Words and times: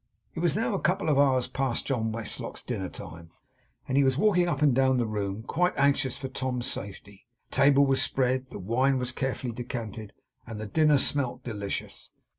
It 0.33 0.39
was 0.39 0.55
now 0.55 0.73
a 0.73 0.81
couple 0.81 1.09
of 1.09 1.19
hours 1.19 1.45
past 1.47 1.85
John 1.85 2.11
Westlock's 2.11 2.63
dinner 2.63 2.89
time; 2.89 3.29
and 3.87 3.97
he 3.97 4.03
was 4.03 4.17
walking 4.17 4.47
up 4.47 4.63
and 4.63 4.73
down 4.73 4.97
the 4.97 5.05
room, 5.05 5.43
quite 5.43 5.77
anxious 5.77 6.17
for 6.17 6.27
Tom's 6.27 6.65
safety. 6.65 7.27
The 7.51 7.55
table 7.57 7.85
was 7.85 8.01
spread; 8.01 8.45
the 8.45 8.57
wine 8.57 8.97
was 8.97 9.11
carefully 9.11 9.53
decanted; 9.53 10.11
and 10.47 10.59
the 10.59 10.65
dinner 10.65 10.97
smelt 10.97 11.43
delicious. 11.43 12.09